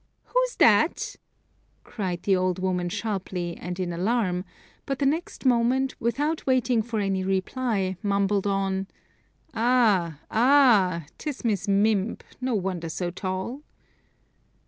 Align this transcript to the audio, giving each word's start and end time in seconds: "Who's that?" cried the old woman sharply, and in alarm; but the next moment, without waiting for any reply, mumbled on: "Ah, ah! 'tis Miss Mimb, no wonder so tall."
"Who's 0.23 0.55
that?" 0.55 1.15
cried 1.83 2.23
the 2.23 2.35
old 2.35 2.57
woman 2.57 2.89
sharply, 2.89 3.55
and 3.57 3.79
in 3.79 3.93
alarm; 3.93 4.45
but 4.87 4.97
the 4.97 5.05
next 5.05 5.45
moment, 5.45 5.93
without 6.01 6.47
waiting 6.47 6.81
for 6.81 6.99
any 6.99 7.23
reply, 7.23 7.97
mumbled 8.01 8.47
on: 8.47 8.87
"Ah, 9.53 10.19
ah! 10.31 11.05
'tis 11.19 11.45
Miss 11.45 11.67
Mimb, 11.67 12.21
no 12.41 12.55
wonder 12.55 12.89
so 12.89 13.11
tall." 13.11 13.61